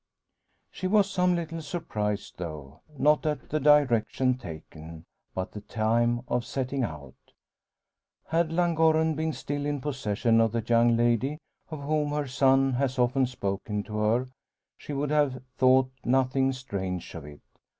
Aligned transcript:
She 0.71 0.87
was 0.87 1.11
some 1.11 1.35
little 1.35 1.61
surprised, 1.61 2.39
though; 2.39 2.81
not 2.97 3.23
at 3.27 3.49
the 3.49 3.59
direction 3.59 4.35
taken, 4.35 5.05
but 5.35 5.51
the 5.51 5.61
time 5.61 6.21
of 6.27 6.43
setting 6.43 6.81
out. 6.83 7.13
Had 8.29 8.51
Llangorren 8.51 9.13
been 9.13 9.31
still 9.31 9.63
in 9.63 9.79
possession 9.79 10.41
of 10.41 10.53
the 10.53 10.63
young 10.65 10.97
lady, 10.97 11.37
of 11.69 11.83
whom 11.83 12.09
her 12.13 12.25
son 12.25 12.73
has 12.73 12.97
often 12.97 13.27
spoken 13.27 13.83
to 13.83 13.97
her, 13.99 14.27
she 14.75 14.91
would 14.91 15.11
have 15.11 15.43
thought 15.59 15.91
nothing 16.03 16.51
strange 16.51 17.13
of 17.13 17.23
it. 17.25 17.41